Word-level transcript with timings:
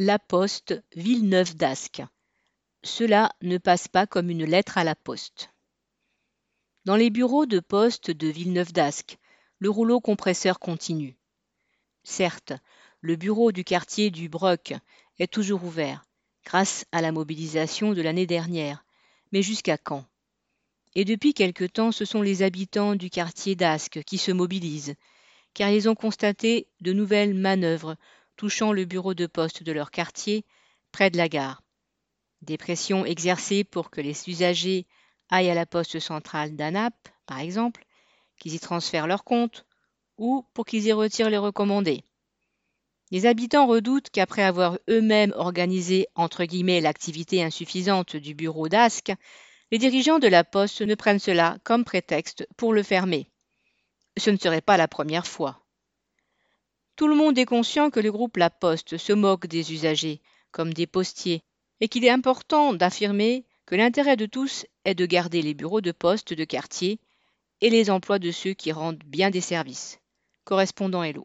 La 0.00 0.20
Poste, 0.20 0.80
Villeneuve 0.94 1.56
d'Ascq. 1.56 2.04
Cela 2.84 3.32
ne 3.42 3.58
passe 3.58 3.88
pas 3.88 4.06
comme 4.06 4.30
une 4.30 4.44
lettre 4.44 4.78
à 4.78 4.84
la 4.84 4.94
poste. 4.94 5.50
Dans 6.84 6.94
les 6.94 7.10
bureaux 7.10 7.46
de 7.46 7.58
poste 7.58 8.12
de 8.12 8.28
Villeneuve 8.28 8.72
d'Ascq, 8.72 9.18
le 9.58 9.68
rouleau 9.70 10.00
compresseur 10.00 10.60
continue. 10.60 11.16
Certes, 12.04 12.52
le 13.00 13.16
bureau 13.16 13.50
du 13.50 13.64
quartier 13.64 14.10
du 14.10 14.28
Broc 14.28 14.72
est 15.18 15.32
toujours 15.32 15.64
ouvert, 15.64 16.04
grâce 16.44 16.84
à 16.92 17.02
la 17.02 17.10
mobilisation 17.10 17.92
de 17.92 18.00
l'année 18.00 18.28
dernière. 18.28 18.84
Mais 19.32 19.42
jusqu'à 19.42 19.78
quand? 19.78 20.04
Et 20.94 21.04
depuis 21.04 21.34
quelque 21.34 21.64
temps, 21.64 21.90
ce 21.90 22.04
sont 22.04 22.22
les 22.22 22.42
habitants 22.44 22.94
du 22.94 23.10
quartier 23.10 23.56
d'Ascq 23.56 24.04
qui 24.04 24.18
se 24.18 24.30
mobilisent, 24.30 24.94
car 25.54 25.70
ils 25.70 25.88
ont 25.88 25.96
constaté 25.96 26.68
de 26.82 26.92
nouvelles 26.92 27.34
manœuvres 27.34 27.96
touchant 28.38 28.72
le 28.72 28.86
bureau 28.86 29.12
de 29.12 29.26
poste 29.26 29.62
de 29.62 29.72
leur 29.72 29.90
quartier, 29.90 30.46
près 30.92 31.10
de 31.10 31.18
la 31.18 31.28
gare. 31.28 31.62
Des 32.40 32.56
pressions 32.56 33.04
exercées 33.04 33.64
pour 33.64 33.90
que 33.90 34.00
les 34.00 34.30
usagers 34.30 34.86
aillent 35.28 35.50
à 35.50 35.54
la 35.54 35.66
poste 35.66 35.98
centrale 35.98 36.56
d'ANAP, 36.56 36.94
par 37.26 37.40
exemple, 37.40 37.84
qu'ils 38.38 38.54
y 38.54 38.60
transfèrent 38.60 39.08
leur 39.08 39.24
compte, 39.24 39.66
ou 40.16 40.46
pour 40.54 40.64
qu'ils 40.64 40.86
y 40.86 40.92
retirent 40.92 41.30
les 41.30 41.36
recommandés. 41.36 42.04
Les 43.10 43.26
habitants 43.26 43.66
redoutent 43.66 44.10
qu'après 44.10 44.42
avoir 44.42 44.78
eux-mêmes 44.88 45.32
organisé 45.34 46.06
entre 46.14 46.44
guillemets 46.44 46.80
l'activité 46.80 47.42
insuffisante 47.42 48.16
du 48.16 48.34
bureau 48.34 48.68
d'Ascq, 48.68 49.12
les 49.72 49.78
dirigeants 49.78 50.18
de 50.18 50.28
la 50.28 50.44
Poste 50.44 50.82
ne 50.82 50.94
prennent 50.94 51.18
cela 51.18 51.58
comme 51.64 51.84
prétexte 51.84 52.46
pour 52.56 52.72
le 52.72 52.82
fermer. 52.82 53.30
Ce 54.16 54.30
ne 54.30 54.36
serait 54.36 54.60
pas 54.60 54.76
la 54.76 54.88
première 54.88 55.26
fois. 55.26 55.67
Tout 56.98 57.06
le 57.06 57.14
monde 57.14 57.38
est 57.38 57.44
conscient 57.44 57.90
que 57.90 58.00
le 58.00 58.10
groupe 58.10 58.38
La 58.38 58.50
Poste 58.50 58.96
se 58.96 59.12
moque 59.12 59.46
des 59.46 59.72
usagers, 59.72 60.20
comme 60.50 60.74
des 60.74 60.88
postiers, 60.88 61.42
et 61.80 61.86
qu'il 61.86 62.04
est 62.04 62.10
important 62.10 62.74
d'affirmer 62.74 63.44
que 63.66 63.76
l'intérêt 63.76 64.16
de 64.16 64.26
tous 64.26 64.66
est 64.84 64.96
de 64.96 65.06
garder 65.06 65.40
les 65.40 65.54
bureaux 65.54 65.80
de 65.80 65.92
poste 65.92 66.32
de 66.32 66.42
quartier 66.42 66.98
et 67.60 67.70
les 67.70 67.88
emplois 67.88 68.18
de 68.18 68.32
ceux 68.32 68.52
qui 68.52 68.72
rendent 68.72 69.04
bien 69.06 69.30
des 69.30 69.40
services. 69.40 70.00
Correspondant 70.42 71.04
Hello. 71.04 71.16